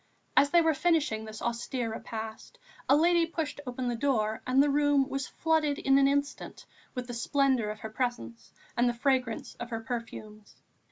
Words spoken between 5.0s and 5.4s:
was